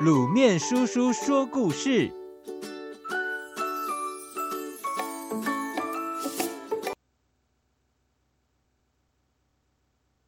[0.00, 2.10] 卤面叔叔说故事：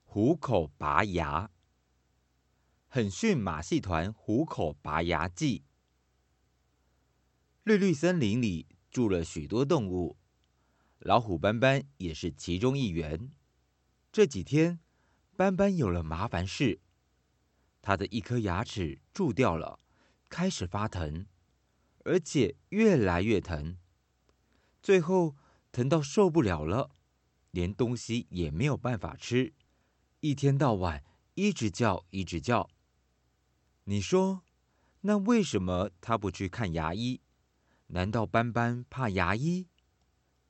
[0.04, 1.50] 虎口拔牙，
[2.86, 5.64] 很训马戏团虎口拔牙记。
[7.62, 10.18] 绿绿森林里住了许多动物，
[10.98, 13.30] 老虎斑斑也是其中一员。
[14.12, 14.80] 这几天，
[15.34, 16.82] 斑斑有了麻烦事。
[17.82, 19.80] 他的一颗牙齿蛀掉了，
[20.30, 21.26] 开始发疼，
[22.04, 23.76] 而且越来越疼，
[24.82, 25.36] 最后
[25.72, 26.92] 疼到受不了了，
[27.50, 29.52] 连东西也没有办法吃，
[30.20, 32.70] 一天到晚一直叫，一直叫。
[33.84, 34.42] 你说，
[35.00, 37.20] 那为什么他不去看牙医？
[37.88, 39.66] 难道斑斑怕牙医？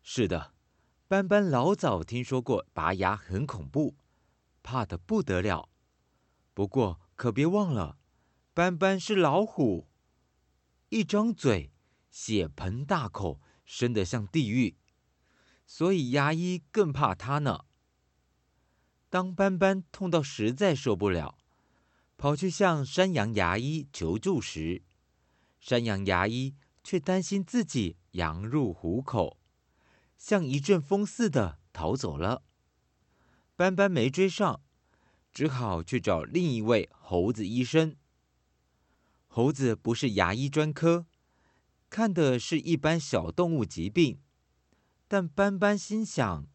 [0.02, 0.52] 是的，
[1.08, 3.96] 斑斑老早听说过拔牙很恐怖，
[4.62, 5.70] 怕得不得了。
[6.54, 7.98] 不过，可别忘了，
[8.52, 9.86] 斑斑是老虎，
[10.88, 11.70] 一张嘴，
[12.10, 14.76] 血盆大口，深得像地狱，
[15.64, 17.66] 所以牙医更怕它呢。
[19.08, 21.38] 当斑斑痛到实在受不了，
[22.16, 24.82] 跑去向山羊牙医求助时，
[25.60, 29.38] 山羊牙医却担心自己羊入虎口，
[30.18, 32.42] 像一阵风似的逃走了。
[33.54, 34.60] 斑斑没追上。
[35.32, 37.96] 只好去找另一位猴子医生。
[39.26, 41.06] 猴子不是牙医专科，
[41.88, 44.20] 看的是一般小动物疾病。
[45.08, 46.46] 但斑斑心想，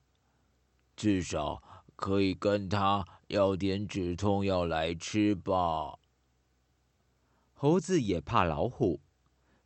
[0.96, 1.62] 至少
[1.96, 5.98] 可以跟他要点止痛药来吃吧。
[7.54, 9.02] 猴子也怕老虎，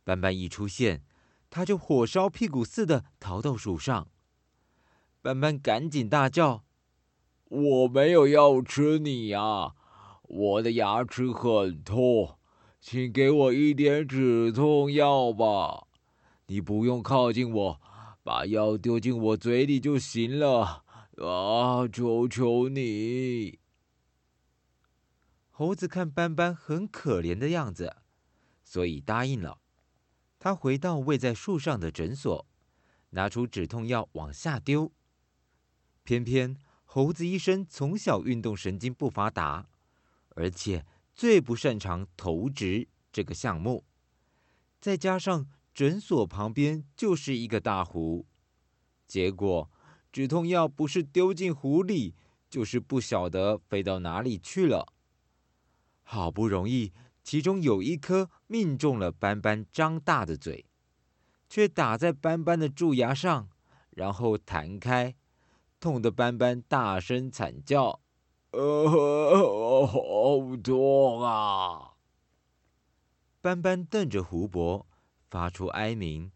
[0.04, 1.04] 斑斑一出现，
[1.50, 4.08] 他就火烧屁股似的逃到树上。
[5.20, 6.64] 斑斑赶紧大叫。
[7.52, 9.74] 我没有要吃你呀，
[10.22, 12.38] 我的牙齿很痛，
[12.80, 15.86] 请给我一点止痛药吧。
[16.46, 17.80] 你不用靠近我，
[18.22, 20.82] 把药丢进我嘴里就行了。
[21.18, 23.58] 啊，求求你！
[25.50, 27.96] 猴子看斑斑很可怜的样子，
[28.64, 29.58] 所以答应了。
[30.38, 32.46] 他回到位在树上的诊所，
[33.10, 34.90] 拿出止痛药往下丢，
[36.02, 36.56] 偏偏。
[36.94, 39.66] 猴子医生从小运动神经不发达，
[40.34, 43.86] 而且最不擅长投掷这个项目，
[44.78, 48.26] 再加上诊所旁边就是一个大湖，
[49.08, 49.70] 结果
[50.12, 52.14] 止痛药不是丢进湖里，
[52.50, 54.92] 就是不晓得飞到哪里去了。
[56.02, 56.92] 好不容易，
[57.24, 60.66] 其中有一颗命中了斑斑张大的嘴，
[61.48, 63.48] 却打在斑斑的蛀牙上，
[63.92, 65.14] 然后弹开。
[65.82, 67.98] 痛得斑斑大声惨叫，
[68.52, 71.94] 呃，好痛啊！
[73.40, 74.86] 斑斑瞪着湖泊，
[75.28, 76.30] 发出哀鸣。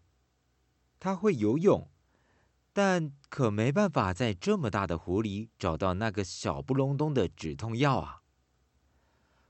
[0.99, 1.89] 他会游泳，
[2.73, 8.23] 但可没办法在这么大的湖里找到那个小不隆咚的止痛药啊！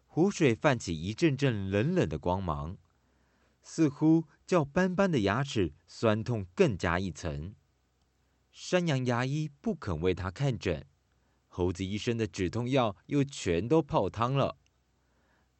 [0.06, 2.76] 湖水泛起一阵阵冷冷的光芒，
[3.62, 7.54] 似乎叫斑斑的牙齿酸痛更加一层。
[8.58, 10.86] 山羊牙医不肯为他看诊，
[11.46, 14.56] 猴子医生的止痛药又全都泡汤了。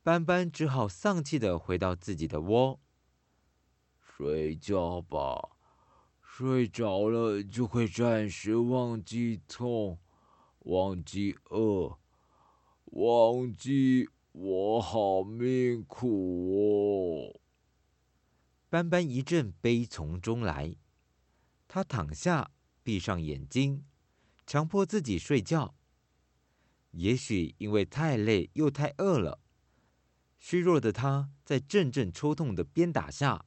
[0.03, 2.81] 斑斑只好丧气的回到自己的窝，
[4.01, 5.51] 睡觉吧。
[6.23, 9.99] 睡着了就会暂时忘记痛，
[10.61, 11.99] 忘记饿，
[12.87, 17.41] 忘记我好命苦哦。
[18.71, 20.77] 斑斑一阵悲从中来，
[21.69, 22.53] 他躺下。
[22.87, 23.85] 闭上眼睛，
[24.47, 25.75] 强迫自己睡觉。
[26.93, 29.41] 也许因为太累又太饿了，
[30.39, 33.45] 虚弱的他在阵阵抽痛的鞭打下，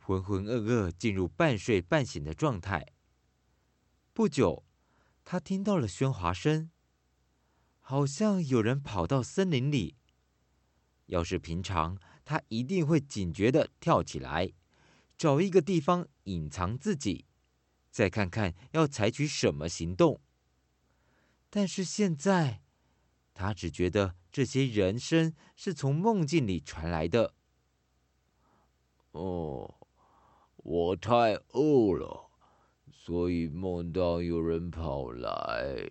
[0.00, 2.84] 浑浑噩噩进入半睡半醒的状态。
[4.12, 4.64] 不久，
[5.24, 6.72] 他听到了喧哗声，
[7.78, 9.94] 好像有人跑到森林里。
[11.06, 14.52] 要是平常，他一定会警觉地跳起来，
[15.16, 17.26] 找一个地方隐藏自己。
[17.94, 20.20] 再看看要采取什么行动。
[21.48, 22.60] 但是现在，
[23.32, 27.34] 他只觉得这些人声是从梦境里传来的。
[29.12, 29.76] 哦，
[30.56, 32.32] 我太饿了，
[32.90, 35.88] 所以梦到有人跑来。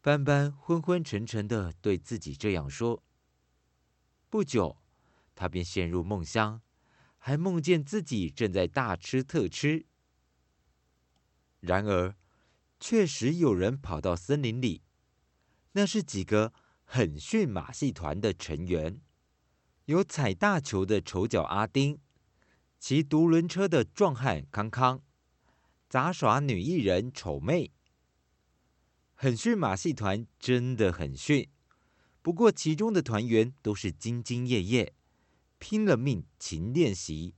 [0.00, 3.02] 斑斑昏昏沉沉的对自己这样说。
[4.30, 4.78] 不久，
[5.34, 6.62] 他便陷入梦乡，
[7.18, 9.84] 还梦见自己正在大吃特吃。
[11.60, 12.16] 然而，
[12.78, 14.82] 确实有人跑到森林里，
[15.72, 16.52] 那是几个
[16.84, 19.00] 狠训马戏团的成员。
[19.84, 21.98] 有踩大球的丑角阿丁，
[22.78, 25.02] 骑独轮车的壮汉康康，
[25.88, 27.72] 杂耍女艺人丑妹。
[29.14, 31.50] 很逊马戏团真的很逊，
[32.22, 34.94] 不过其中的团员都是兢兢业业，
[35.58, 37.34] 拼了命勤练习。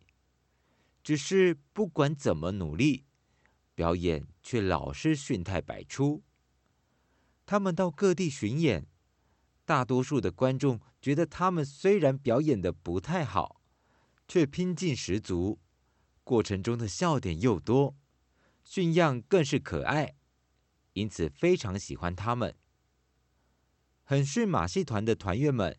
[1.03, 3.07] 只是不管怎么努力，
[3.75, 6.23] 表演却老是逊态百出。
[7.45, 8.87] 他们到各地巡演，
[9.65, 13.61] 大多数的观众觉得他们虽然表演的不太好，
[14.29, 15.59] 却拼劲十足，
[16.25, 17.97] 过程中的笑点又多，
[18.65, 20.15] 驯样更是可爱。
[20.95, 22.55] 因此非常喜欢他们。
[24.05, 25.79] 很逊马戏团的团员们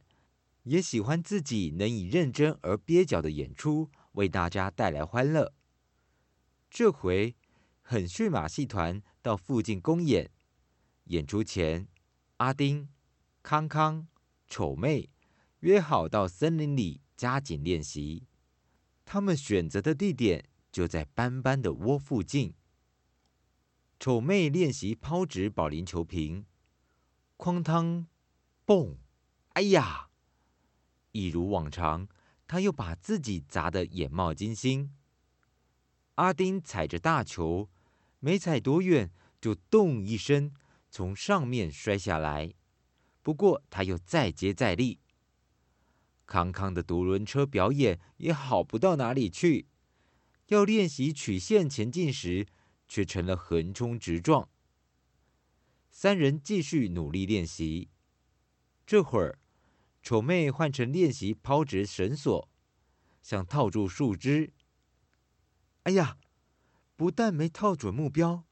[0.63, 5.53] 也喜欢自己能以认真而蹩脚的演出为大家带来欢乐。
[6.69, 7.35] 这回
[7.85, 10.31] 很逊马戏团到附近公演，
[11.05, 11.87] 演出前，
[12.37, 12.89] 阿丁、
[13.43, 14.07] 康康、
[14.47, 15.09] 丑妹
[15.59, 18.25] 约好到森林里加紧练习。
[19.05, 22.53] 他们选择的地点就在斑斑的窝附近。
[23.99, 26.45] 丑妹练习抛掷保龄球瓶，
[27.37, 28.07] 哐当，
[28.65, 28.97] 蹦，
[29.49, 30.09] 哎呀！
[31.11, 32.07] 一如往常，
[32.47, 34.95] 她又把自己砸得眼冒金星。
[36.15, 37.69] 阿丁踩着大球，
[38.23, 39.11] 没踩多远，
[39.41, 40.53] 就咚一声
[40.89, 42.53] 从上面摔下来。
[43.21, 45.01] 不过他又再接再厉。
[46.25, 49.67] 康康的独轮车表演也好不到哪里去，
[50.47, 52.47] 要练习曲线前进时，
[52.87, 54.47] 却成了横冲直撞。
[55.91, 57.89] 三人继续努力练习。
[58.85, 59.37] 这会儿，
[60.01, 62.49] 丑妹换成练习抛掷绳索，
[63.21, 64.53] 想套住树枝。
[65.83, 66.17] 哎呀，
[67.03, 68.45] 不但没套准目标，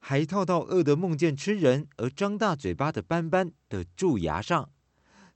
[0.00, 4.72] 还套到饿得梦见吃人而张大嘴巴的斑斑的蛀牙上，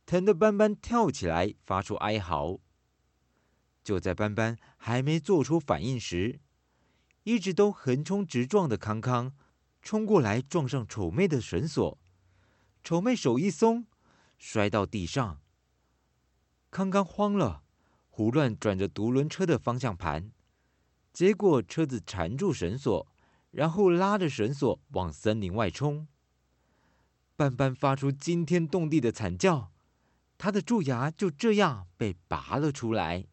[0.04, 2.58] 疼得斑斑跳起来，发出哀嚎。
[3.84, 6.40] 就在斑斑还没做出反应时，
[7.22, 9.32] 一直都横冲直撞的康康，
[9.80, 11.96] 冲过来撞上丑妹的绳索，
[12.82, 13.86] 丑妹手一松，
[14.38, 15.40] 摔到地上。
[16.72, 17.62] 康康慌了，
[18.08, 20.32] 胡乱转着独轮车的方向盘，
[21.16, 23.06] 结果车子缠住绳索，
[23.50, 26.06] 然后拉着绳索往森林外冲。
[27.36, 29.72] 斑斑发出惊天动地的惨叫，
[30.36, 33.24] 他的蛀牙就这样被拔了出来，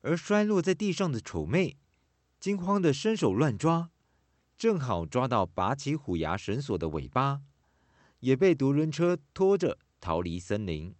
[0.00, 1.78] 而摔落在地上的丑妹。
[2.40, 3.92] 惊慌的伸手乱抓，
[4.56, 7.42] 正好抓到拔起虎牙绳索的尾巴，
[8.18, 10.92] 也被独轮车拖着逃离森林。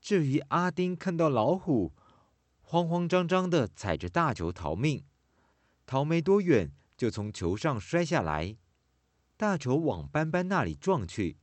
[0.00, 1.92] 至于阿丁看到老虎，
[2.74, 5.04] 慌慌张张的踩着大球逃命，
[5.86, 8.56] 逃没多远就从球上摔下来，
[9.36, 11.36] 大球往斑斑那里撞去。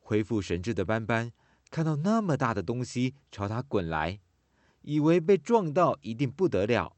[0.00, 1.32] 恢复神智的斑斑
[1.70, 4.20] 看到那么大的东西朝他滚来，
[4.82, 6.94] 以为被撞到一定不得了。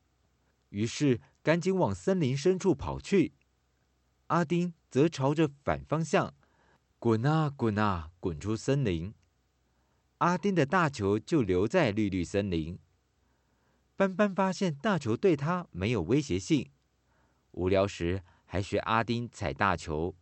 [0.71, 3.33] 于是赶紧往森林深处跑去，
[4.27, 6.35] 阿丁则朝着反方向
[6.99, 9.15] 滚啊滚啊滚出森林。
[10.19, 12.77] 阿丁的大球就留在绿绿森林。
[13.97, 16.71] 斑斑发现大球对他没有威胁性，
[17.53, 20.15] 无聊时还学阿丁踩大球，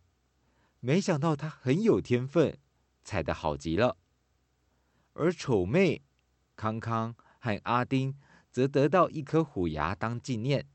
[0.81, 2.57] 没想到他很有天分，
[3.03, 3.99] 踩得好极了。
[5.13, 6.03] 而丑妹、
[6.57, 8.17] 康康和阿丁。
[8.55, 10.69] 则得到一颗虎牙当纪念。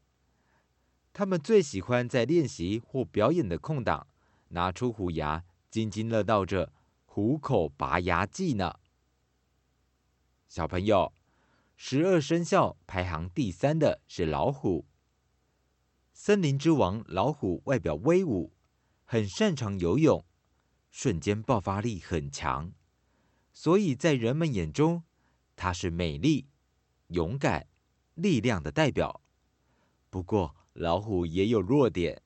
[1.14, 4.06] 他们最喜欢在练习或表演的空档，
[4.50, 6.74] 拿出虎牙，津津乐道着
[7.06, 8.76] 虎口拔牙技呢。
[10.50, 11.14] 小朋友，
[11.82, 14.86] 十二生肖排行第三的是老虎。
[16.12, 18.52] 森林之王老虎外表威武，
[19.06, 20.26] 很擅长游泳，
[20.92, 22.74] 瞬间爆发力很强，
[23.54, 25.04] 所以在人们眼中，
[25.56, 26.50] 它是美丽、
[27.08, 27.66] 勇敢。
[28.14, 29.22] 力量的代表。
[30.10, 32.22] 不过，老虎也有弱点，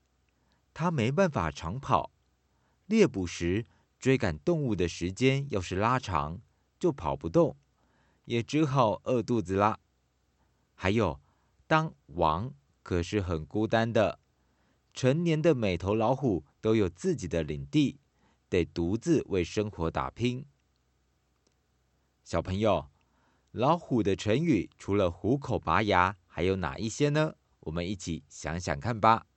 [0.74, 2.12] 它没办法长跑。
[2.88, 3.68] 猎捕时，
[4.00, 6.42] 追赶动物的时间要是拉长，
[6.80, 7.56] 就跑不动，
[8.26, 9.80] 也只好饿肚子啦。
[10.76, 11.20] 还有，
[11.68, 14.20] 当王可是很孤单的。
[14.94, 18.00] 成年的每头老虎都有自己的领地，
[18.50, 20.46] 得独自为生活打拼。
[22.24, 22.90] 小朋友。
[23.52, 27.36] 老虎的成语除了虎口拔牙，还有哪一些呢？
[27.60, 29.28] 我们一起想想看吧。